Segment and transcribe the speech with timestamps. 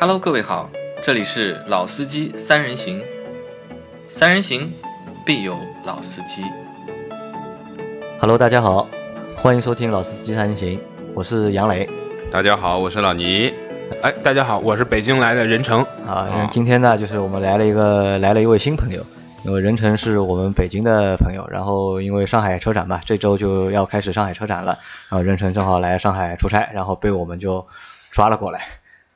[0.00, 0.70] Hello，各位好，
[1.02, 3.02] 这里是老司机三人行，
[4.08, 4.72] 三人行
[5.26, 5.54] 必有
[5.84, 6.42] 老司机。
[8.18, 8.88] Hello，大家好，
[9.36, 10.80] 欢迎收听老司机三人行，
[11.14, 11.86] 我是杨磊
[12.30, 13.52] 大家好，我是老倪。
[14.02, 15.82] 哎，大家好，我是北京来的任成。
[16.06, 16.32] 啊。
[16.32, 19.04] 哦今天呢，就是我们来了一个来了一位新朋友，
[19.44, 24.78] 因为任成是我们北京的朋友，然后因为上海车展嘛，这周就要开始上海车展了，
[25.10, 27.66] 然后任成正好来上海出差，然后被我们就
[28.10, 28.62] 抓了过来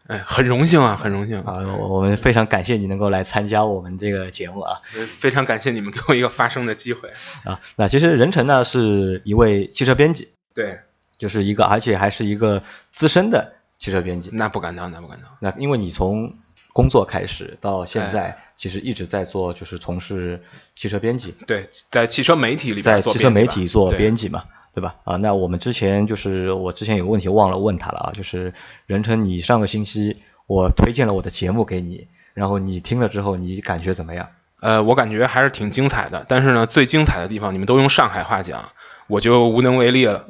[0.06, 1.60] 哎，很荣幸啊，很荣幸啊。
[1.78, 7.08] 我我们非常感谢你能够来参加我们这个节目啊非常感谢你们给我一个发声的机会。
[7.44, 7.60] 啊。
[7.76, 10.80] 那其实任成呢是一位汽车编辑，对，
[11.16, 14.30] 就是一个而且还是一个资深的汽车编辑。
[14.32, 15.30] 那不敢当，那不敢当。
[15.40, 16.34] 那因为你从
[16.72, 20.40] 工作开始到现在，哎其实一直在做就是从事
[20.76, 24.96] 汽车编辑，对，在汽车媒体里边在汽车媒体做编辑嘛，对吧？
[25.04, 28.52] 啊，那我们之前就是我之前有个问题忘了问他了啊，就是
[28.86, 34.30] 任成，你上个星期我推荐了我的节目给你，然后你听了之后你感觉怎么样？
[34.60, 36.24] 呃，我感觉还是挺精彩的。
[36.26, 38.70] 但是呢，最精彩的地方你们都用上海话讲，
[39.06, 40.24] 我就无能为力了，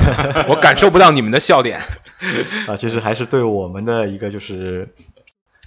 [0.48, 1.80] 我感受不到你们的笑点。
[2.68, 4.94] 啊，其实还是对我们的一个就是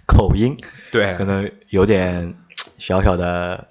[0.08, 0.58] 口音
[0.92, 2.36] 对可，能有点
[2.78, 3.68] 小小的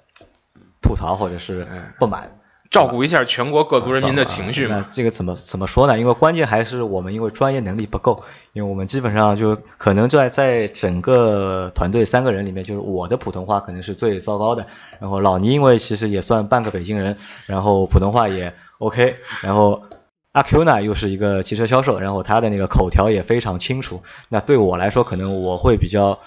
[0.81, 2.37] 吐槽或者是哎不满。
[2.73, 4.77] 照顾一下全国各族人民的情绪嘛。
[4.77, 5.97] 那这个怎么怎么说呢？
[5.99, 14.65] 因为关键还是我们因为专业能力不够，因为我们基本上就可能在在整个团队三个人里面，就是我的普通话可能是最糟糕的。
[14.99, 19.83] 然后老倪因为其实也算半个北京人，然后普通话也 OK，然后。
[20.33, 24.01] 阿 Q 呢，又是一个汽车销售，然后他的那个口条也非常清楚。
[24.29, 26.17] 那对我来说，可能我会比较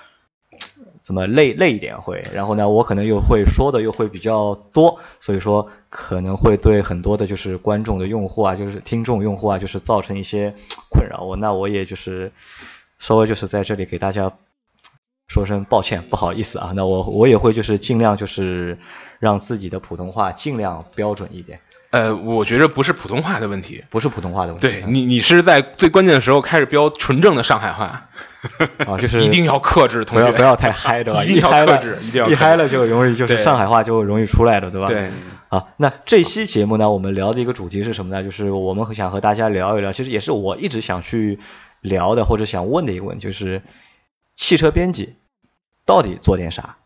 [1.07, 10.57] 怎么累累一点会，然后呢，我可能又会说的又会比较多，所以说可能会对很多的就是观众的用户啊，就是听众用户啊，就是造成一些
[10.91, 11.21] 困扰。
[11.21, 12.33] 我那我也就是
[12.99, 14.33] 稍微就是在这里给大家
[15.29, 16.73] 说声抱歉，不好意思啊。
[16.75, 18.81] 那我我也会就是尽量就是
[19.21, 24.67] 让自己的普通话尽量标准一点，呃，我觉着不是普通话的问题，不是普通话的问题。
[24.67, 28.09] 对你，你是在最关键的时候开始标纯正的上海话，
[28.87, 31.23] 啊，就是一定要克制，同学，不要不要太嗨，对吧？
[31.27, 31.99] 一定要嗨了克制，
[32.31, 34.89] 一嗨了就容易就是上海话就容易出来了，对吧？
[34.89, 35.11] 对。
[35.49, 38.25] 啊，那这期节目呢，我们聊的一个主题是什么呢？
[38.25, 41.39] 就是我们想和大家聊一聊，其实也是我一直想去
[41.81, 43.63] 聊的，或者想问的一个问题，就是
[44.35, 45.15] 汽车编辑
[45.85, 46.77] 到底做点啥？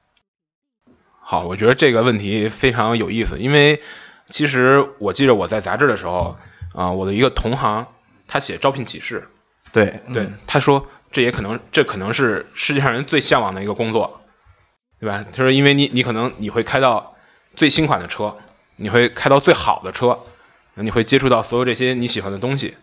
[1.22, 3.80] 好，我觉得这个问题非常有意思，因为
[4.26, 6.36] 其实我记得我在杂志的时候，
[6.74, 7.86] 啊、我的一个同行
[8.28, 9.26] 他写招聘启事，
[9.72, 14.20] 对对，他说这也可能这可能是世界上人最向往的一个工作，
[15.00, 15.24] 对吧？
[15.32, 17.14] 他说因为你你可能你会开到
[17.56, 18.36] 最新款的车，
[18.76, 20.18] 你会开到最好的车，
[20.74, 22.76] 你会接触到所有这些你喜欢的东西，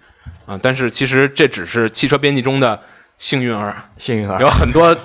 [0.46, 2.82] 啊、但是其实这只是汽车编辑中的
[3.18, 4.98] 幸运儿，幸运儿有很多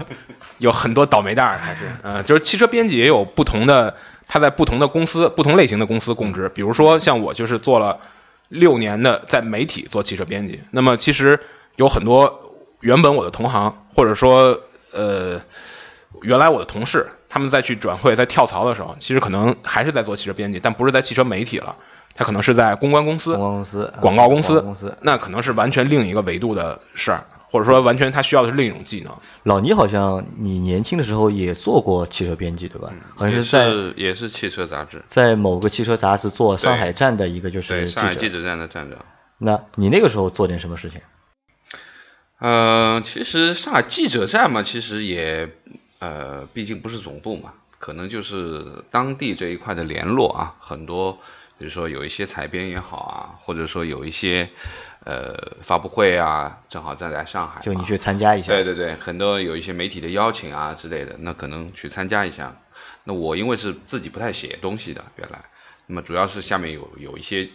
[0.59, 3.97] 有很多倒霉蛋儿，还是呃，就是汽车编辑也有不同的，
[4.27, 6.49] 他在不同的公司、不同类型的公司供职。
[6.49, 8.01] 比如说像我就是做了
[8.49, 11.41] 六年的在媒体做汽车编辑，那么其实
[11.77, 12.52] 有很多
[12.83, 14.61] 原本我的同行，或者说
[14.93, 15.41] 呃
[16.21, 21.77] 原来我的同事，他们再去转会、在跳槽的时候，其实可能还是在做汽车编辑，但不是在汽车媒体了，
[22.15, 24.97] 他可能是在公关公司公、关公司、啊广告公司公司。
[25.01, 29.13] 那可能是完全另一个维度的事儿，或者说完全他需要的是另一种技能。
[29.45, 32.93] 老倪好像你年轻的时候也做过汽车编辑，对吧？
[33.17, 38.01] 好像是在是也是汽车杂志，在某个汽车杂志做上海站的一个就是对记者。
[38.01, 38.99] 上海记者站的站长。
[39.39, 41.01] 那你那个时候做点什么事情？
[42.43, 45.49] 呃，其实上海记者站嘛，其实也
[46.01, 51.21] 呃，毕竟不是总部嘛，可能就是当地这一块的联络啊，很多，
[51.59, 54.49] 比如说有一些采编也好啊，或者说有一些
[55.05, 58.53] 呃发布会啊，正好站在上海，就你去参加一下。
[58.53, 62.57] 对对对，很多有一些媒体的邀请啊之类的，那可能去参加一下。
[63.05, 65.45] 那我因为是自己不太写东西的，原来，
[65.87, 67.49] 那么主要是下面有有一些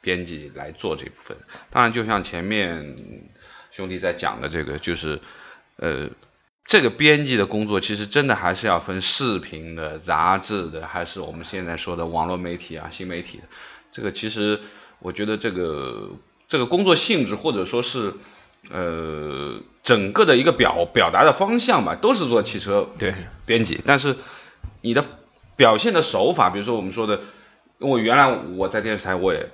[0.00, 1.36] 编辑来做这部分。
[1.70, 2.96] 当然，就像前面
[3.72, 5.18] 兄弟在讲的这个，就是
[5.76, 6.10] 呃，
[6.66, 13.44] 这个编辑的工作其实真的还是要分视频的、杂志的，还是我们现在说的网络媒体啊、新媒体的。
[13.90, 14.60] 这个其实
[15.00, 16.10] 我觉得这个
[16.48, 18.14] 这个工作性质或者说是
[18.70, 23.14] 呃整个的一个表表达的方向吧，都是做汽车对
[23.46, 24.16] 编辑，但是
[24.82, 25.04] 你的
[25.56, 27.20] 表现的手法，比如说我们说的，
[27.78, 29.50] 因为原来我在电视台我也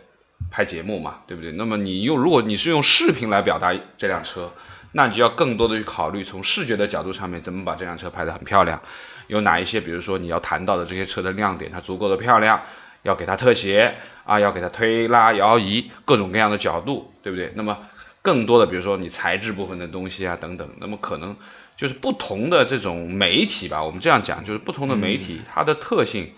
[0.51, 1.53] 拍节目嘛，对不对？
[1.53, 4.53] 那么你用如果你是用视频来表达这辆车，
[4.93, 8.81] 那你就要更多的去考虑从视觉的角度上面怎么把这辆车拍得很漂亮，
[9.27, 12.63] 有哪一些，比如说你要谈到的这些车的亮点，它足够的漂亮，
[13.03, 17.53] 要给它特写啊，要给它推拉摇移，各种各样的角度，对不对？
[17.55, 17.79] 那么
[18.23, 21.37] 更多的，比如说你材质部分的东西啊等等，那么可能
[21.77, 26.33] 就是不同的这种媒体吧，我们这样讲，就是不同的媒体它的特性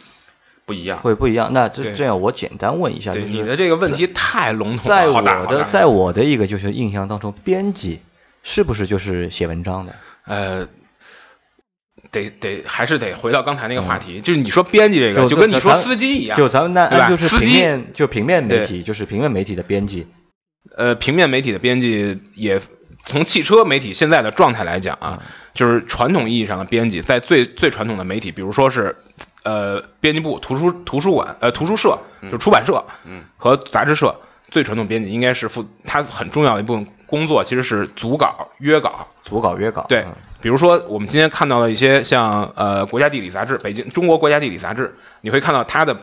[0.71, 1.01] 不一样。
[1.01, 1.53] 会不一样。
[1.53, 7.99] 那这这样，我简单问一下，就是你的这个问题太笼统在了，在我的在我的一个就是印象当中，编辑
[8.45, 9.97] 是不是就是写文章的？
[10.27, 10.69] 呃，
[12.13, 20.07] 得得还是得回到刚才那个话题，就是你说编辑这个，嗯就就跟你说司机一样，就咱们那就是司机平面就平面媒体，就是平面媒体的编辑，
[20.77, 22.61] 呃，平面媒体的编辑也
[23.05, 25.23] 从汽车媒体现在的状态来讲啊，
[25.55, 28.97] 就是传统意义上的编辑，在最最传统的媒体，比如说是
[29.43, 31.99] 呃编辑部、图书图书馆、呃图书社，
[32.31, 34.15] 就出版社，嗯，和杂志社，
[34.51, 39.85] 最传统编辑应该是负他很重要的一部分工作，其实是组稿、约稿，组稿约稿。
[39.89, 45.97] 对嗯，比如说我们今天看到的一些像呃《国家地理》杂志，北京中国国家地理杂志，你会看到它的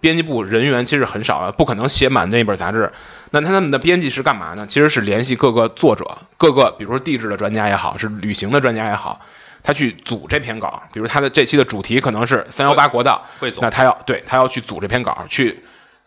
[0.00, 2.92] 编辑部人员其实很少的，不可能写满那本杂志。
[3.30, 4.66] 那他们的编辑是干嘛呢？
[4.66, 9.20] 其实是联系各个作者，各个比如说地质的专家也好，是旅行的专家也好，
[9.62, 10.82] 他去组这篇稿。
[10.92, 13.26] 比如他的这期的主题可能是三幺八国道，
[13.60, 15.62] 那他要对他要去组这篇稿，去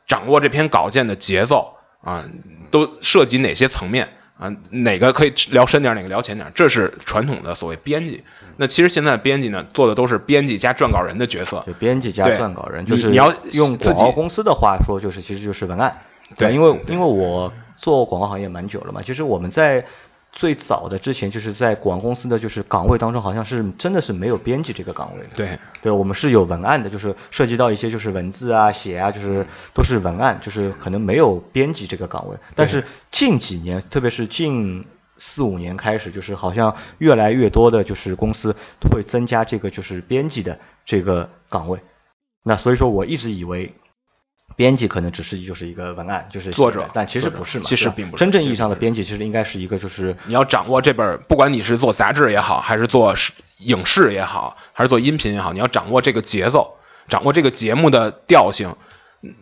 [0.07, 2.25] 掌握这篇稿件的节奏啊，
[2.71, 4.51] 都涉及哪些层面啊？
[4.71, 6.51] 哪个可以聊深点，哪个聊浅点？
[6.55, 8.23] 这是传统的所谓编辑。
[8.57, 11.63] 那其实现在编辑呢，做的都是编辑加撰稿人的角色。
[11.65, 15.95] 就编辑加撰稿人，就是你你要用自己广告公司的话说，就是其实就是文案。
[16.35, 19.85] 对因为因为我做广告行业蛮久了嘛，其实我们在
[20.31, 25.29] 最早的之前，就是在广告公司的就是岗位当中，好像是真的是没有编辑这个岗位的。
[25.35, 32.37] 对，对，我们是有文案的，就是涉及到一些就是文字啊、写啊，嗯就是都是文案，就是可能没有编辑这个岗位。
[32.55, 34.85] 但是近几年，特别是近
[35.17, 38.55] 四五年开始，就是好像越来越多的就是公司
[38.89, 41.79] 会增加这个就是编辑的这个岗位。
[42.43, 43.73] 那所以说我一直以为。
[44.55, 47.65] 编辑可能只是就是一个文案，就是作者但其实不是嘛。
[47.65, 53.13] 其实并不是真正意义上的编辑，其实应该是一个就是你要掌握这本，不管你是做杂志也好，还是做
[53.59, 56.77] 影视也好，还是做音频也好，你要掌握这个节奏，
[57.07, 58.75] 掌握这个节目的调性、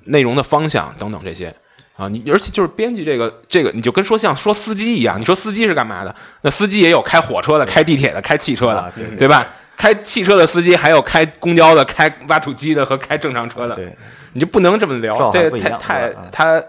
[0.03, 1.55] 内容的方向等等这些
[1.95, 2.07] 啊。
[2.07, 6.15] 你而且就是编辑这个这个，你就跟说像说司机一样，你说司机是干嘛的？
[6.41, 9.47] 那司机也有开火车的、开地铁的、开汽车的，对吧？
[9.79, 13.97] 开汽车的司机还有开公交的、开挖土机的和开正常车的，对。
[14.33, 16.63] 你就不能这么聊这不一样太太它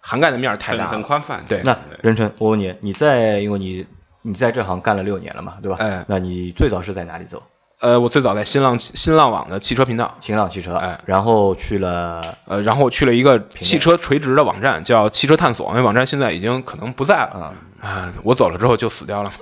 [0.00, 0.90] 涵盖的面儿太大了。
[0.90, 1.42] 很宽泛。
[1.48, 3.86] 对那任晨，我问你，你在因为你
[4.22, 5.78] 你在这行干了六年了嘛，对吧？
[5.80, 7.42] 哎那你最早是在哪里走？
[7.80, 19.32] 呃，我最早在新浪新浪网的汽车频道，新浪汽车，哎然后去了呃，然后去了一个汽车垂直的网站，叫汽车探索，那网站现在已经可能不在了啊，啊，我走了之后就死掉了。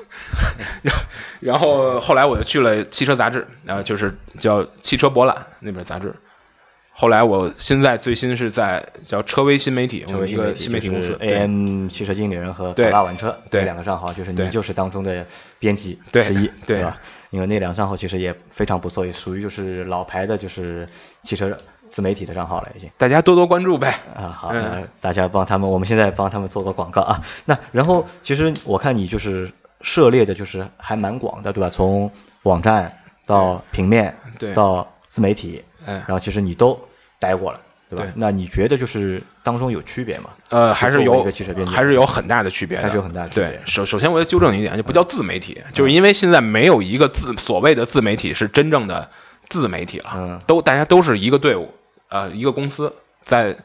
[1.40, 6.14] 然后后来我就去了汽车杂志，啊，就是叫汽车博览那本杂志。
[6.93, 15.26] 后来我现在最新是在叫车威新媒体，我们一个新媒体公司就是 AM 汽车经理人和对宝大玩车对这两个账号，就是你对就是当中的
[15.58, 16.99] 编辑对之一，对吧？
[17.30, 20.88] 因为那两个账号其实也非常不错，也属于就是老牌的就是
[21.22, 21.56] 汽车
[21.90, 22.90] 自媒体的账号了，已经。
[22.96, 23.94] 大家多多关注呗。
[24.14, 24.52] 啊，好，
[25.00, 27.22] 大家帮他们，我们现在帮他们做个广告啊。
[27.44, 31.70] 那然后其实我看你就是涉猎的，就是还蛮广的，对吧？
[31.70, 32.10] 从
[32.42, 36.78] 网站到平面，对到自媒体，嗯然后其实你都
[37.19, 37.60] 待过了，
[37.90, 38.05] 对吧？
[38.05, 40.31] 对那你觉得就是当中有区别吗？
[40.51, 41.24] 呃，还是有
[41.67, 49.10] 还是有很大的区别的，还是有很大的区别对，首首先我要纠正你一点，就不叫自媒体，就是因为现在没有一个自所谓的自媒体是真正的
[49.48, 51.72] 自媒体了，嗯都大家都是一个队伍，
[52.08, 53.56] 呃，一个公司在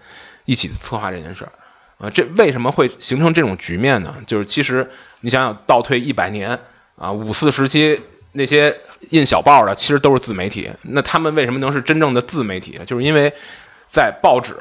[0.45, 1.51] 一起策划这件事儿。
[1.99, 4.15] 呃，这为什么会形成这种局面呢？
[4.27, 4.89] 就是其实
[5.21, 6.59] 你想想，倒退一百年
[6.97, 8.01] 啊，五四时期
[8.33, 8.77] 那些
[9.09, 10.71] 印小报的，其实都是自媒体。
[10.81, 12.79] 那他们为什么能是真正的自媒体？
[12.85, 13.33] 就是因为
[13.93, 14.55] 在报纸、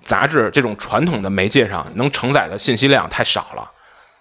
[0.00, 3.72] 杂志这种传统的媒介上，能承载的信息量太少了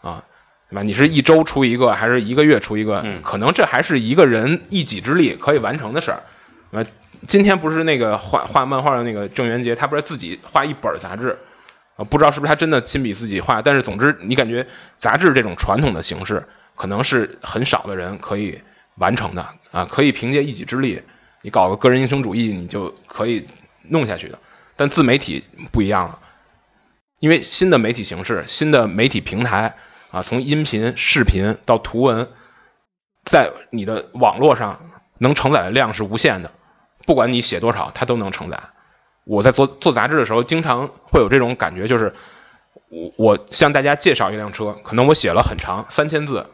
[0.02, 0.26] 啊，
[0.70, 0.84] 对吧？
[0.84, 3.02] 你是一周出一个，还是一个月出一个？
[3.06, 6.24] 嗯可能这还是一个人一己之力可以完成的事儿。
[6.72, 6.86] 呃，
[7.26, 11.38] 今天不是那个画画漫画的那个郑渊洁，他不是自己画一本杂志
[11.96, 12.04] 啊？
[12.04, 18.60] 不知道是不是他真的亲笔自己画，但是总之，你感觉杂志这种传统的形式，可能是很少的人可以
[18.96, 21.02] 完成的啊，可以凭借一己之力，
[21.44, 23.48] 你搞个个人英雄主义，你就可以
[23.88, 24.38] 弄下去的。
[24.80, 25.44] 但自媒体
[25.74, 26.20] 不一样了，
[27.20, 29.76] 因为新的媒体形式、新的媒体平台
[30.10, 32.30] 啊，从音频、视频到图文，
[33.26, 36.52] 在你的网络上能承载的量是无限的，
[37.06, 38.58] 不管你写多少，它都能承载。
[39.26, 42.14] 我在做做杂志的时候，经常会有这种感觉，就是
[42.88, 46.46] 我我向大家介绍一辆车，可能我写了很长三千字，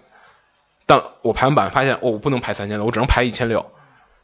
[0.88, 3.72] 但我排完版发现，哦，我不能排三千字，我只能排一千六，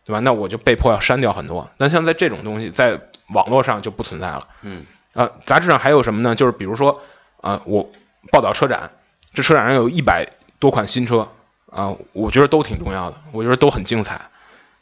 [0.06, 0.20] 对吧？
[0.22, 1.70] 那我就被迫要删掉很多。
[1.78, 3.00] 但像在这种东西，在
[3.34, 4.48] 网络上就不存在了。
[4.62, 6.36] 嗯，呃，杂志上还有什么呢？
[6.36, 7.02] 就是比如说，
[7.42, 7.92] 啊、我
[8.32, 8.92] 报道车展，
[9.34, 11.28] 这车展上有一百多款新车
[11.70, 14.22] 啊，我觉得都挺重要的，我觉得都很精彩。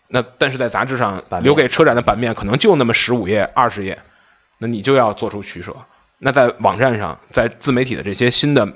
[0.08, 4.00] 那但是在杂志上留给车展的版面可能就那么十五页、二十页，
[4.58, 5.76] 那你就要做出取舍。
[6.18, 8.74] 那在网站上，在自媒体的这些新的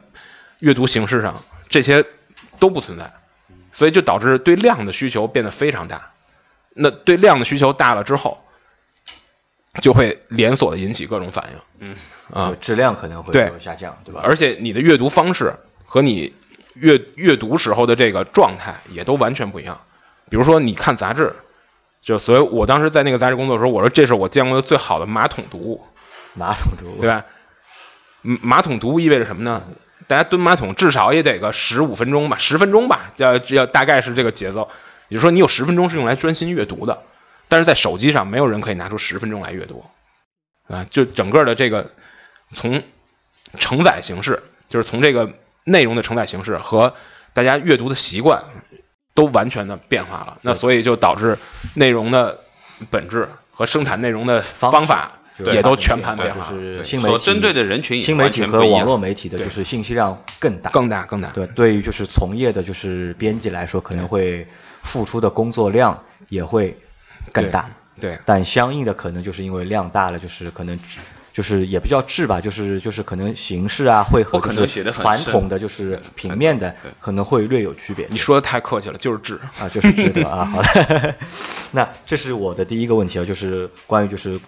[0.59, 2.05] 阅读形式上，这些
[2.59, 3.11] 都不存在，
[3.71, 6.11] 所以就导致对量的需求变得非常大。
[6.75, 8.45] 那对量的需求大了之后，
[9.81, 11.59] 就会连锁的引起各种反应。
[11.89, 11.95] 嗯
[12.33, 14.21] 啊，质量可能会对有下降，对吧？
[14.23, 15.53] 而且你的阅读方式
[15.85, 16.33] 和你
[16.73, 19.79] 阅阅读时候的这个状态也都完全不一样。
[20.29, 21.33] 比如说，你看杂志，
[22.01, 25.83] 就所以，我当时在那个杂志工作的时候，我说这是我见过的最好的马桶读物，
[26.33, 27.25] 马桶读物对吧？
[28.23, 29.61] 嗯马桶读物意味着什么呢？
[30.07, 34.69] 大家蹲马桶至少也得个十五分钟吧，十分钟吧，要要大概是这个节奏。
[35.09, 37.03] 也就是说，你有十分钟是用来专心阅读的，
[37.53, 39.85] 但是在手机上没有人可以拿出十分钟来阅读，
[40.67, 41.91] 啊，就整个的这个
[42.55, 42.81] 从
[43.59, 45.33] 承载形式，就是从这个
[45.63, 46.95] 内容的承载形式和
[47.31, 48.43] 大家阅读的习惯
[49.13, 50.39] 都完全的变化了。
[50.41, 51.37] 那所以就导致
[51.75, 52.39] 内容的
[52.89, 61.29] 本质和生产内容的方法也都全盘变化，就是新媒体所针对的人群新媒体和网络媒体的就是信息量更大，更大更大。
[61.29, 64.47] 对，对于就是从业的，就是编辑来说，可能会
[64.81, 66.75] 付出的工作量也会
[67.31, 67.69] 更大。
[67.99, 70.77] 对，但相应的可能就是因为量大了，就是可能
[71.31, 78.07] 就是也不叫质吧，就是就是可能形式啊会和可能传统的就是平面的可能会略有区别。
[78.09, 79.39] 你说的太客气了，就是质。
[79.59, 80.43] 啊，就是质的啊。
[80.51, 81.15] 好的，
[81.71, 84.39] 那这是我的第一个问题啊，就是关于就是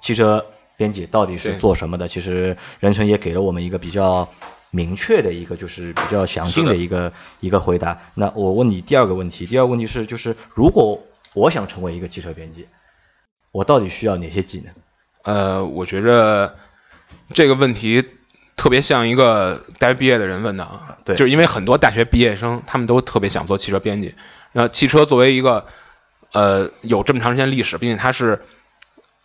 [0.00, 0.44] 汽车
[0.76, 2.08] 编辑到底是做什么的？
[2.08, 4.28] 其实任成也给了我们一个比较
[4.70, 8.00] 明确的一个就是比较详尽的的一个一个回答。
[8.14, 11.00] 那我问你第二个问题，第二个问题是就是如果
[11.34, 12.68] 我想成为一个汽车编辑，
[13.52, 14.72] 我到底需要哪些技能？
[15.24, 16.56] 呃，我觉着
[17.34, 18.04] 这个问题
[18.56, 24.14] 特别像一个大学毕业的人问的啊，对就是因为很多大学毕业生他们都特别想做汽车编辑。
[24.52, 25.66] 那汽车作为一个
[26.32, 28.42] 呃有这么长时间历史，并且它是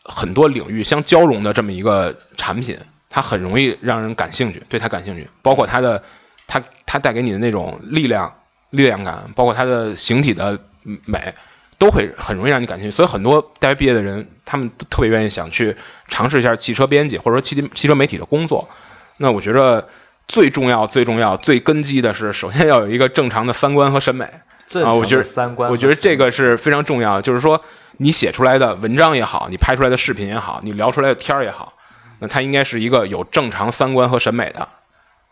[0.04, 6.04] 很多领域相交融的这么一个产品，它很容易让人感兴趣，对它感兴趣，包括它的
[6.48, 8.40] 它它带给你的那种力量
[8.72, 10.60] 力量感，包括它的形体的
[11.06, 11.36] 美。
[11.80, 15.76] 都会很容易让你感兴趣，所以很多大学毕业的人，他们都特别愿意想去
[16.08, 18.70] 尝试一下汽车编辑或者说汽汽车媒体的工作。
[19.18, 19.88] 那我觉着
[20.28, 24.94] 最重要、最重要、最根基的是，首先要有一个正常的三观和审美啊。
[24.94, 27.22] 我觉得三观我觉得这个是非常重要的。
[27.22, 27.62] 就是说，
[27.98, 31.74] 你写出来的文章也好，你拍出来的视频也好，你聊出来的天儿也好，
[32.20, 34.68] 那它应该是一个有正常三观和审美的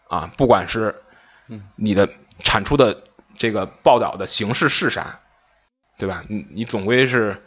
[0.07, 0.31] 啊。
[0.37, 0.95] 不管是
[1.75, 3.03] 你的产出的
[3.37, 5.19] 这个报道的形式是啥，
[5.97, 6.23] 对吧？
[6.27, 7.41] 你你总归是，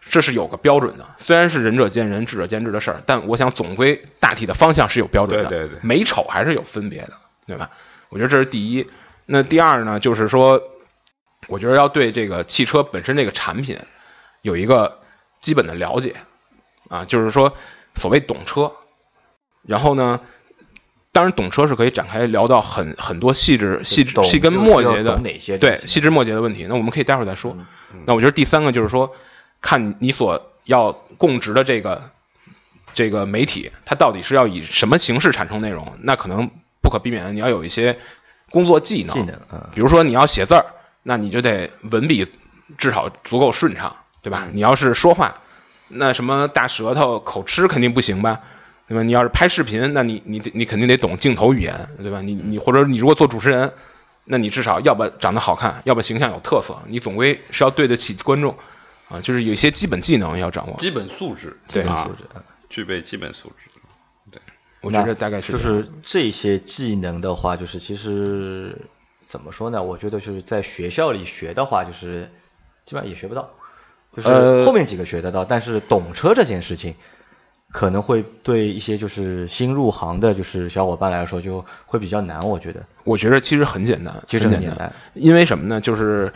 [0.00, 1.14] 这是有个标准的。
[1.18, 5.48] 虽然是仁者见仁，智者见智的事儿，但我想总归大体的方向是有标准的。
[5.48, 7.12] 对对对美丑还是有分别的，
[7.46, 7.70] 对吧？
[8.08, 8.88] 我觉得这是第一。
[9.26, 10.62] 那第二呢，就是说，
[11.48, 13.78] 我觉得要对这个汽车本身这个产品
[14.42, 15.00] 有一个
[15.40, 16.16] 基本的了解
[16.88, 17.56] 啊，就是说
[17.94, 18.72] 所谓懂车，
[19.62, 20.20] 然后呢。
[21.12, 26.66] 当然，懂车是可以展开聊到很很多细致、细细根就是要末节的哪些对细枝末节的问题。
[26.68, 27.56] 那我们可以待会儿再说。
[28.06, 29.14] 那我觉得第三个就是说，
[29.60, 32.10] 看你所要供职的这个
[32.94, 35.98] 这个媒体，它到底是要以什么形式产生内容？
[36.02, 36.48] 那可能
[36.80, 37.98] 不可避免的，你要有一些
[38.50, 40.66] 工作技能，技能嗯比如说你要写字儿，
[41.02, 42.28] 那你就得文笔
[42.78, 44.46] 至少足够顺畅，对吧？
[44.52, 45.40] 你要是说话，
[45.88, 48.38] 那什么大舌头、口吃肯定不行吧？
[48.90, 49.04] 对吧？
[49.04, 52.20] 你要是拍视频，那你你得你肯定得懂镜头语言，对吧？
[52.22, 53.72] 你你或者你如果做主持人，
[54.24, 58.56] 那你至少要不长得好看，要不形象有特色，你总归是要对得起观众
[59.08, 60.76] 啊，就是有一些基本技能要掌握。
[60.78, 63.78] 基本素质，对啊素质嗯具备基本素质。
[64.32, 64.42] 对
[64.80, 68.76] 我觉得大概是就是这些技能的话，就是其实
[69.20, 69.84] 怎么说呢？
[69.84, 72.32] 我觉得就是在学校里学的话，就是
[72.84, 73.50] 基本上也学不到，
[74.16, 76.96] 就是呃后面几个学得到，但是懂车这件事情。
[77.72, 82.48] 可能会对一些就是新入行的，就是小伙伴来说，就会比较难。
[82.48, 82.84] 我觉得。
[83.04, 85.80] 我觉得其实很简单，其实很简单，因为什么呢？
[85.80, 86.32] 就是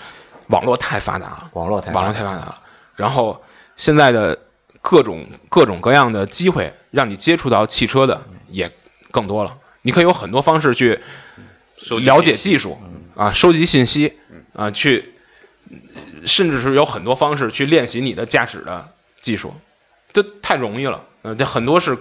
[0.48, 2.62] 网络太发达了，网络太网络太发达了，
[2.96, 3.42] 然后
[3.76, 4.38] 现在的
[4.80, 8.70] 各种各种各样的机会，让你接触到汽车的也
[9.10, 9.58] 更多了。
[9.82, 11.00] 你可以有很多方式去
[12.02, 12.78] 了解技术
[13.16, 14.16] 啊，收集信息
[14.54, 15.14] 啊，去
[16.24, 18.88] 甚至是有很多方式去练习你的驾驶的
[19.20, 19.54] 技术，
[20.14, 21.04] 这太容易了。
[21.20, 21.98] 呃，这很多是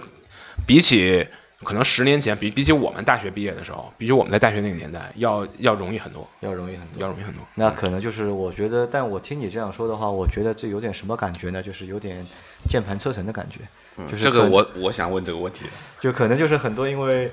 [0.66, 1.26] 比起
[1.62, 7.00] 可能十年前，比比起我们大学毕业的时候，比起我们在大学那个年代，要要容易很多，要容易很多。
[7.00, 7.42] 要容易很多。
[7.54, 11.62] 那可能就是我觉得，但我听你这样说的话，我觉得这有点什么感觉呢？
[11.62, 12.26] 就是有点
[12.68, 13.60] 键盘车神的感觉，
[14.10, 15.64] 就是这个我我想问这个问题，
[16.00, 17.32] 就可能就是很多因为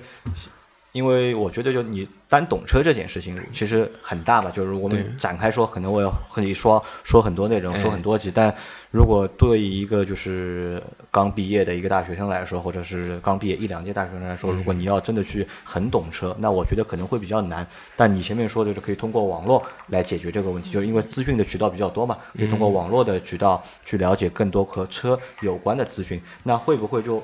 [0.94, 8.56] 因为我觉得就你单懂车这件事情其实很大吧，就是我们展开说，可能我要和你说说很多内容，哎说很多集，但
[8.92, 17.66] 如果对一个就是刚毕业的一个大学生来说，或者是刚毕业一两届大学生来说，如果你要真的去很懂车，那我觉得可能会比较难。
[17.96, 27.24] 但你前面说的就是可以通过网络来解决这个问题，就是因为资讯的渠道比较多嘛，可以通过网络的渠道去了解更多和车有关的资讯，那会不会就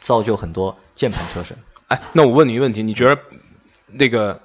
[0.00, 1.56] 造就很多键盘车神？
[1.88, 3.18] 哎，那我问你一个问题，你觉得
[3.86, 4.38] 那个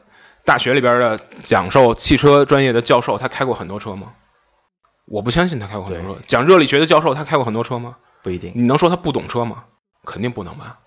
[0.46, 4.14] 大学里边的讲授汽车专业的教授，他开过很多车吗？
[5.08, 6.22] 我不相信他开过很多车。
[6.28, 7.96] 讲热力学的教授，他开过很多车吗？
[8.24, 8.52] 不一定。
[8.56, 9.64] 你能说他不懂车吗？
[10.04, 10.80] 肯定不能吧。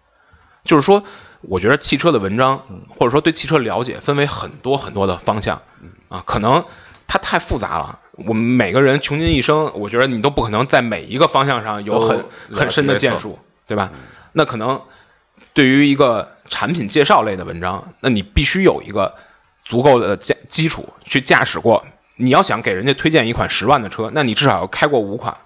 [0.62, 1.02] 就是说，
[1.40, 5.62] 我觉得汽车的文章，或者说对汽车了解，分为很多很多的方向
[6.10, 6.66] 啊，可能
[7.06, 7.98] 它太复杂了。
[8.12, 13.90] 我们每个人穷尽一生，我觉得你都不可能在每一个方向上有很很深的建树，对吧？
[14.32, 14.82] 那可能
[15.54, 19.14] 对于一个产品介绍类的文章，那你必须有一个
[19.64, 21.86] 足够的驾基础去驾驶过。
[22.20, 25.38] 你要想给人家推荐一款十万的车，那你至少要开过五款，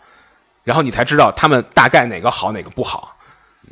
[0.65, 3.17] 然后你才知道他们大概哪个好哪个不好，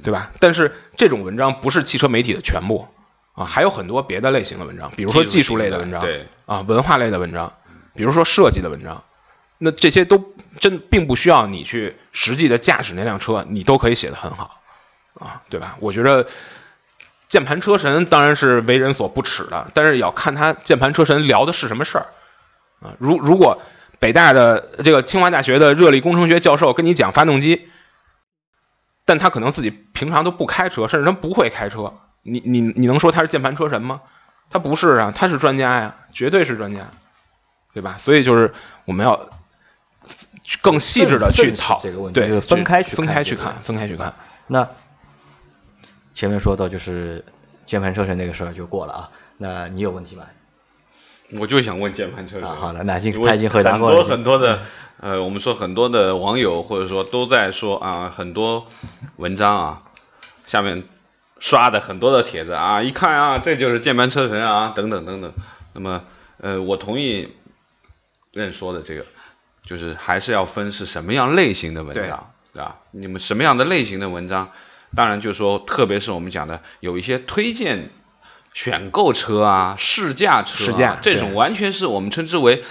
[0.05, 0.31] 对吧？
[0.39, 2.87] 但是这种文章不是汽车媒体的全部
[3.35, 7.55] 啊，还有很多别的类型的文章，比如说技术类的文章，对啊，文化类的文章，
[7.95, 9.03] 比如说设计的文章，
[9.59, 14.61] 那这些都真并不需要你去实际的驾驶那辆车，你都可以写得很好
[15.19, 15.77] 啊，对吧？
[15.81, 16.27] 我觉得
[17.29, 22.07] 键盘车神当然是为人所不齿的，但是也要看他键盘车神聊的是什么事儿
[22.83, 22.95] 啊。
[22.99, 23.63] 如如果
[23.99, 27.69] 北大的这个清华大学的热力工程学教授跟你讲发动机，
[29.05, 34.03] 但他可能自己平常都不开车，甚至他不会开车，你你你能说他是键盘车神吗？
[34.51, 36.89] 他不是啊，他是专家呀，绝对是专家，
[37.73, 37.97] 对吧？
[37.99, 38.53] 所以就是
[38.85, 39.31] 我们要
[40.61, 44.13] 更细致的去讨这个问题对，分开去分开去看，分开去看。
[44.47, 44.69] 那
[46.15, 47.25] 前面说到就是
[47.65, 50.25] 键盘车神那个事儿就过了啊，那你有问题吗？
[51.39, 52.49] 我就想问键盘车神。
[52.49, 54.63] 啊好了那已经他已经回答过了很多很多的，
[55.01, 58.67] 呃，我们说很多的网友或者说都在说啊，很多
[59.17, 59.83] 文章啊，
[60.47, 60.85] 下面
[61.39, 65.33] 刷的很多的帖子啊，一看啊，这就是键盘车神啊，等等等等。
[65.73, 66.05] 那么，
[66.39, 67.29] 呃，我同意
[68.33, 69.05] 任说的这个，
[69.65, 72.79] 就是还是要分是什么样类型的文章，对吧？
[72.91, 74.51] 你们什么样的类型的文章？
[74.95, 77.89] 当然，就是说，特别是我们讲的有一些推荐
[78.53, 82.63] 选购车啊、试驾车、啊、试驾这种，完全是我们称之为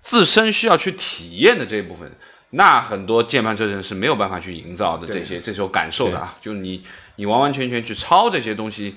[0.00, 2.12] 自身需要去体验的这一部分。
[2.50, 6.84] 那很多键盘车神是没有办法去营造的这些这种感受的啊，就你
[7.16, 8.94] 你完完全全去抄这些东西，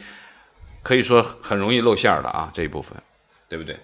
[0.84, 3.02] 可以说很容易露馅儿的啊这一部分，
[3.50, 3.80] 对不对？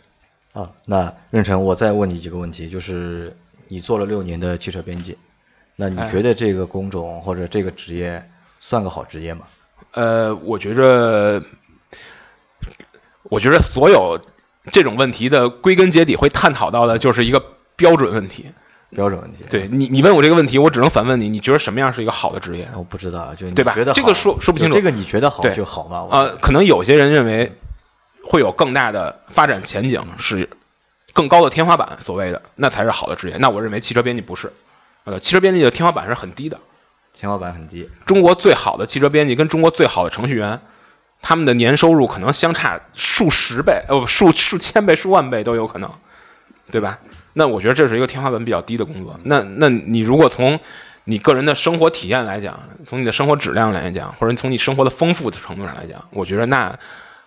[0.52, 3.36] 啊，那任成，我再问你几个问题，就是
[3.68, 5.18] 你做了六年的汽车编辑，
[5.76, 8.30] 那你哎觉得这个工种或者这个职业
[8.60, 9.48] 算个好职业吗？
[9.94, 11.42] 呃，我觉着，
[13.34, 14.22] 我觉得所有
[14.72, 17.43] 这种问题的归根结底会探讨到的就是一个
[17.76, 18.46] 标准问题。
[18.91, 19.43] 标准问题。
[19.50, 22.69] 对你，你问我这个问题，我只能反问你：你觉得什么样是一个好的职业？
[22.76, 26.08] 我不知道啊，就你对吧觉得好这个说说不清楚这个你觉得好就好吧？
[26.12, 27.54] 呃，可能有些人认为
[28.24, 30.48] 会有更大的发展前景，是
[31.13, 33.38] 更高的天花板，所谓的那才是好的职业。
[33.38, 34.54] 那我认为汽车编辑不是，
[35.06, 36.60] 呃，汽车编辑的天花板是很低的。
[37.15, 40.62] 天花板很低，中国最好的汽车编辑跟中国最好的程序员，
[41.24, 45.90] 他们的年收入可能相差数十倍，呃，不数数千倍、数万倍都有可能，
[46.70, 47.00] 对吧？
[47.34, 49.20] 那我觉得这是一个天花板比较低的工作。
[49.24, 50.60] 那那你如果从
[51.06, 56.78] 你个人的生活体验来讲，从你的生活质量来讲，或者从你生活的丰富的程度上来讲，我觉得那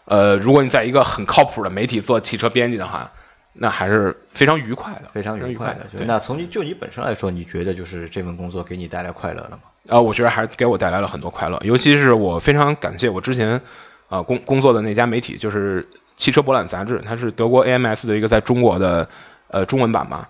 [0.04, 3.10] 呃，如果你在一个很靠谱的媒体做汽车编辑的话，
[3.54, 6.04] 那还是非常愉快的，非常愉愉快的。
[6.04, 9.58] 那从你就你本身来说，你觉得就是这份工作给你带来快乐了吗？
[9.88, 13.60] 啊，我觉得还是给我带来了很多快乐，尤其是我非常感谢我之前
[14.08, 19.08] 啊、工工作的那家媒体，就是汽车博览杂志，它是德国 AMS 的一个在中国的
[19.48, 20.28] 呃中文版吧。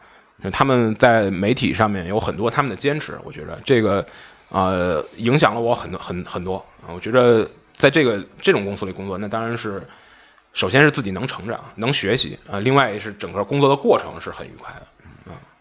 [0.52, 4.06] 他们在媒体上面有很多他们的坚持，我觉得这个
[4.50, 6.92] 呃影响了我很多很很多啊。
[6.94, 9.82] 我觉得在这个这种公司里工作，那当然是
[10.52, 14.86] 首先是自己能成长、能学习啊、另外也是整个工作的过程是很愉快的。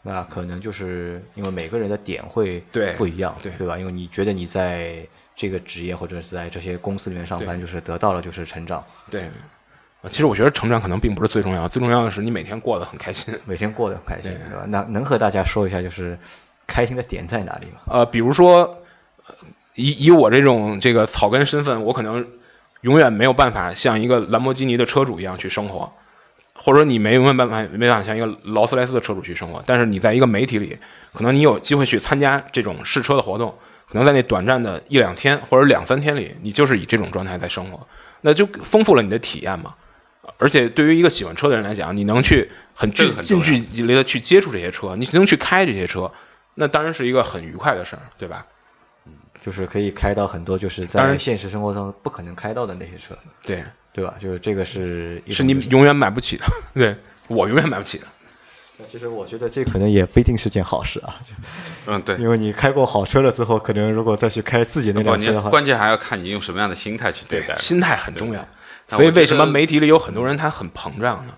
[0.08, 3.80] 那可能就是因为每个人的点会对不一样，对对吧？
[3.80, 9.24] 因为你觉得你在这个职业或者是在这些公司里面上班，就是得到了就是成长，对，
[10.02, 13.38] 啊其实我觉得成长可能并不是最重要，最重要的是你每天过得很开心。
[13.45, 14.65] 每天过得很开心，对对吧？
[14.67, 16.17] 那能和大家说一下就是
[16.67, 17.80] 开心的点在哪里吗？
[17.88, 18.78] 呃，比如说，
[19.28, 19.36] 呃
[19.76, 22.28] 以以我这种这个草根身份，我可能
[22.82, 25.91] 永远没有办法像一个兰博基尼的车主一样去生活，
[26.54, 29.63] 或者说你没有办法没办法像一个劳斯莱斯的车主去生活。
[29.65, 30.78] 但是你在一个媒体里，
[31.13, 37.88] 可能你有机会去参加这种试车的活动，可能在那短暂的一两天或者两三天里，你就是以这种状态在生活。
[38.21, 39.76] 那就丰富了你的体验嘛。
[40.38, 46.12] 而且对于一个喜欢车的人来讲，你能去很这近近距离的去接触这些车，你能去开这些车，
[46.56, 48.48] 那当然是一个很愉快的事儿，对吧？
[49.41, 54.15] 就是可以开到很多就是在现实生活中不可能开到的那些车，对，对吧？
[54.19, 58.08] 就是这个是是你永远买不起的， 对我永远买不起的。
[58.78, 62.18] 那其实我觉得这可能也不一定是件好事啊，就嗯，对。
[62.18, 67.56] 因为你开过好车了之后，可能如果再去开自己那辆车的话，关键还要看你用什么样的心态去对待。
[67.58, 68.48] 心态很重要。
[68.90, 71.34] 所以为什么媒体里有很多人他很膨胀呢？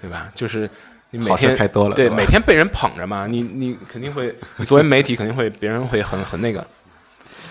[0.00, 0.30] 对吧？
[0.34, 0.70] 就是
[1.10, 6.66] 你每天开多了对每天被人捧着嘛，你你肯定会，你作为媒体肯定会别人会很很那个。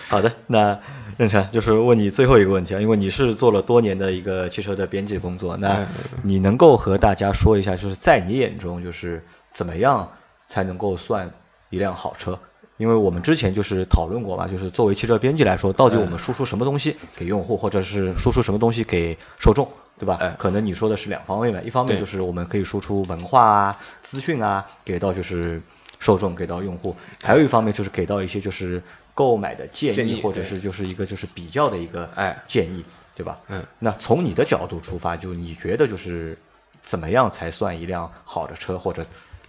[0.08, 0.80] 好的，那
[1.16, 5.86] 任晨就是问你最后一个问题啊，因为你是做了多年的一个汽车的编辑工作，那嗯
[6.22, 10.12] 你能够和大家说一下，就是在你眼中，就是怎么样
[10.46, 11.30] 才能够算
[11.70, 12.38] 一辆好车？
[12.78, 19.68] 因为我们之前就是讨论过嘛，就是作为汽车编辑来说，到底我们输出什么东西给用户，或者是输出什么东西给受众，
[19.98, 20.16] 对吧？
[20.20, 25.60] 哎可能你说的是两方面嘛，一方面就是我们可以输出文化啊、资讯啊，给到就是
[25.98, 28.80] 受众，给到用户；还有一方面就是给到一些就是
[29.18, 32.84] 购买的建建议或者是就是一个就是比较的一个哎建议，
[33.16, 33.40] 对吧？
[33.48, 36.38] 嗯，那从你的角度出发，就你觉得就是
[36.82, 39.04] 怎么样才算一辆好的车，或者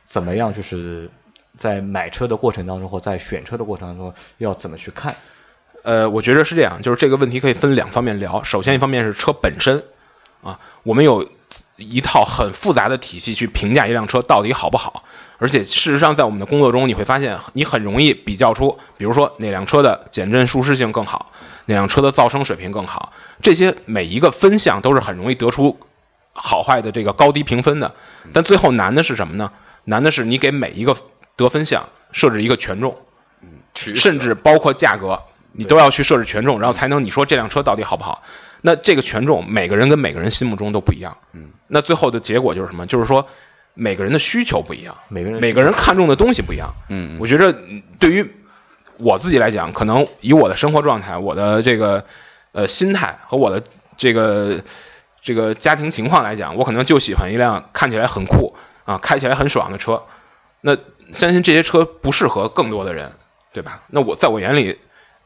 [0.08, 1.12] 怎么样就是
[1.56, 5.16] 在买车的过程当中，或在选车的过程当中要怎么去看？
[5.84, 8.42] 呃，我觉得是这样，就是这个问题可以分两方面聊。
[8.42, 9.84] 首先，一方面是车本身
[10.42, 11.30] 啊，我们有
[11.80, 15.04] 一套很复杂的体系去评价一辆车到底好不好。
[15.38, 21.32] 而且事实上，在我们的工作中，你会发现你很容易比较出，比如说哪辆车的减震舒适性更好，
[21.66, 25.80] 哪辆车的噪声水平更好，这些每一个分项都是很容易得出
[26.34, 27.96] 好坏的这个高低评分的。
[28.34, 29.52] 但最后难的是什么呢？
[29.86, 30.98] 难的是你给每一个
[31.38, 32.98] 得分项设置一个权重。
[33.96, 35.22] 甚至包括价格，
[35.54, 38.24] 你都要去设置权重，然后才能你说这辆车到底好不好。
[38.62, 42.88] 那这个权重每个人跟每个人心目中都不一样，嗯，那最后的结果就是什么？
[42.88, 43.28] 就是说
[43.74, 46.74] 每个人的需求不一样，每个人每个人看重的东西不一样。
[46.90, 48.32] 嗯我觉得嗯对于
[48.98, 52.04] 我自己来讲，可能以我的生活状态、我的这个
[52.52, 53.64] 呃心态和我的
[53.96, 54.62] 这个
[55.22, 60.04] 这个家庭情况来讲，我可能就喜欢一辆看起来很酷啊、开起来很爽的车。
[60.62, 60.76] 那
[61.14, 63.14] 相信这些车不适合更多的人，
[63.54, 63.84] 对吧？
[63.88, 64.78] 那我在我眼里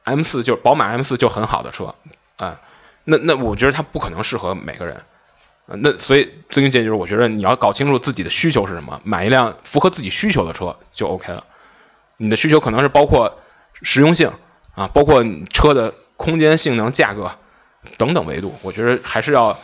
[0.03, 1.95] ，M 四就是宝马 M 四就很好的车
[2.37, 2.61] 啊、
[3.03, 5.01] 那那我觉得它不可能适合每个人。
[5.65, 11.45] 那所以最终建议就是，我觉得你要搞清楚自己的需求是什么，买一辆符合自己需求的车就 OK 了。
[12.17, 13.39] 你的需求可能是包括
[13.81, 14.33] 实用性
[14.75, 17.31] 啊，包括车的空间、性能、价格
[17.97, 19.57] 等等维度，我觉得还是要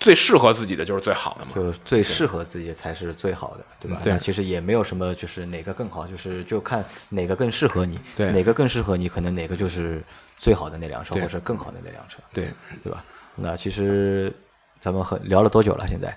[0.00, 1.52] 最适合自己的就是最好的嘛。
[1.54, 4.00] 就最适合自己才是最好的，对吧？
[4.02, 10.02] 对那其实也没有什么就是哪个更好，就是就看哪个更适合你，对哪个更适合你，可能哪个就是
[10.38, 12.48] 最好的那辆车，或者更好的那辆车，对，
[12.82, 13.04] 对吧？
[13.36, 14.32] 那其实
[14.80, 15.86] 咱们很聊了多久了？
[15.86, 16.16] 现在？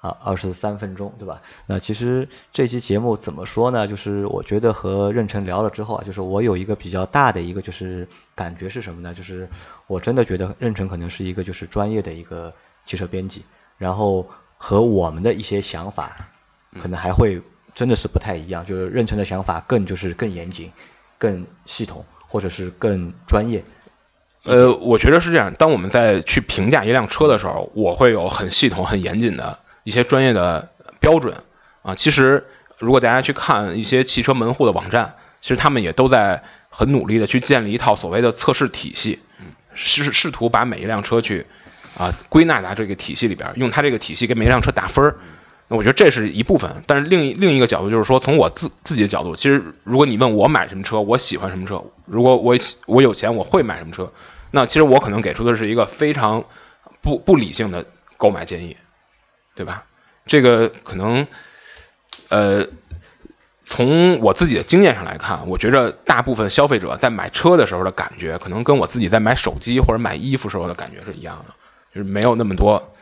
[0.00, 1.42] 啊，二十三分钟，对吧？
[1.66, 3.86] 那其实这期节目怎么说呢？
[3.86, 9.14] 就是我觉得和任晨聊了之后啊，就是我有一个比较大的一个就是感觉是什么呢？
[9.14, 9.48] 就是
[9.86, 12.54] 我真的觉得任晨可能是一个就是专业的一个
[12.86, 13.42] 汽车编辑，
[13.76, 16.28] 然后和我们的一些想法
[16.80, 17.42] 可能还会
[17.74, 20.72] 真的是不太一样，就是任晨的想法更就是更严谨、
[21.18, 23.64] 更系统，或者是更专业。
[24.44, 25.52] 呃，我觉得是这样。
[25.52, 31.44] 当我们在去评价一辆车的时候，我会有很系统、很严谨的一些专业的标准
[31.82, 31.94] 啊。
[31.94, 32.46] 其实，
[32.78, 39.20] 如果大家去看一些汽车门户的网站，其实他们也都在很努力的去建立一套所谓的测试体系，
[39.74, 41.46] 试试图把每一辆车去
[41.96, 45.16] 啊归纳到这个体系里边，用它这个体系给每一辆车打分儿。
[45.68, 54.12] 那我觉得这是一部分，但是另一另一个角度就是说，从我自自己的角度，其实如果你问我买什么车，我喜欢什么车，如果我我有钱，我会买什么车，
[54.50, 56.44] 那其实我可能给出的是一个非常
[57.00, 58.76] 不不理性的购买建议，
[59.60, 59.84] 对吧？
[60.24, 61.26] 这个可能，
[62.30, 62.66] 呃，
[63.62, 71.54] 从我自己的经验上来看，我觉着大部分消费者在买车的时候的感觉，可能跟我自己在买手机或者买衣服时候的感觉是一样的，
[71.94, 72.94] 就是没有那么多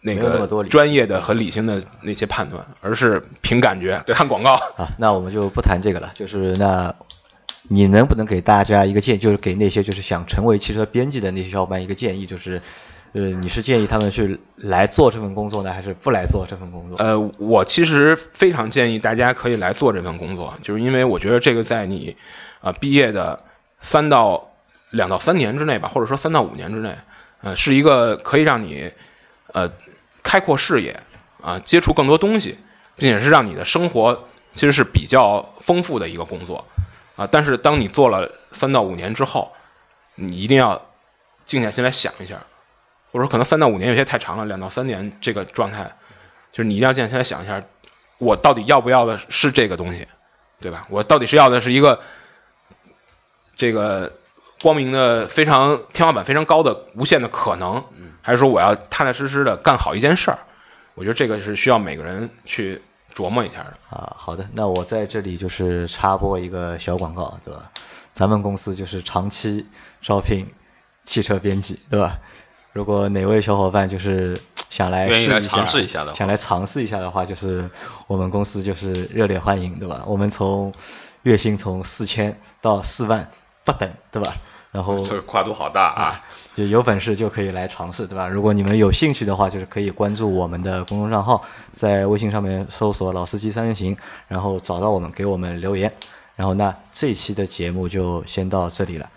[0.00, 4.52] 那个专业的和理性的那些判断，而是凭感觉对看广告。
[4.52, 6.12] 啊，那我们就不谈这个了。
[6.14, 6.94] 就是那，
[7.64, 12.62] 你能不能给大家一个建议，就是给那些就是想成为汽车编辑的那些小伙伴一个建议，就是，
[13.18, 16.96] 呃，你是建议他们去来做这份工作呢，还是不来做这份工作？
[16.98, 22.16] 呃，我其实非常建议大家可以来做这份工作，就是因为我觉得这个在你
[22.60, 23.42] 啊、毕业的
[23.80, 24.52] 三到
[24.90, 26.96] 两到三年之内吧，或者说三到五年之内，
[27.42, 28.92] 呃，是一个可以让你
[29.52, 29.72] 呃
[30.22, 31.00] 开阔视野
[31.42, 32.56] 啊、接触更多东西，
[32.94, 36.66] 并且是让你的生活其实是比较丰富的一个工作
[37.16, 39.50] 啊、但是当你做了三到五年之后，
[40.14, 40.82] 你一定要
[41.46, 42.42] 静下心来想一下。
[43.10, 45.96] 我说可能三到五年有些太长了，两到三年这个状态，
[46.52, 47.62] 就是你一定要静下心来想一下，
[48.18, 50.06] 我到底要不要的是这个东西，
[50.60, 50.86] 对吧？
[50.90, 52.00] 我到底是要的是一个
[53.54, 54.12] 这个
[54.60, 57.84] 光明的、非常天花板非常高的无限的可能，
[58.22, 60.38] 还是说我要踏踏实实的干好一件事儿？
[60.94, 62.82] 我觉得这个是需要每个人去
[63.14, 63.74] 琢磨一下的。
[63.88, 67.70] 啊，好的，那我在这里就是插播一个小广告，对吧？
[68.12, 69.64] 咱们公司就是长期
[70.02, 70.52] 招聘
[71.04, 72.18] 汽车编辑，对吧？
[72.72, 77.70] 如果哪位小伙伴就是 想来来试一下，尝试一下的想来尝试一下的话，就是
[78.06, 80.04] 我们公司就是热烈欢迎，对吧？
[80.06, 80.72] 我们从
[81.22, 83.30] 月薪从四千到四万
[83.64, 84.36] 不等，对吧？
[84.70, 86.24] 然后 这个跨度好大啊！
[86.54, 88.28] 就有本事就可以来尝试，对吧？
[88.28, 93.96] 如果你们有兴趣的话，就是可以关注我们的公众账号，在微信上面搜索“老司机三人行”，
[94.28, 95.94] 然后找到我们，给我们留言。
[96.36, 99.10] 然后那这一期的节目就先到这里了，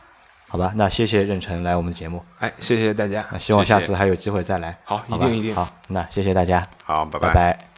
[0.51, 0.73] 好吧？
[0.75, 4.77] 那谢谢任晨来我们节目，哎，谢谢大家那，希望下次还有机会再来。
[4.83, 5.55] 好好一定一定。
[5.55, 7.19] 好，那谢谢大家，好，拜。
[7.19, 7.70] 拜拜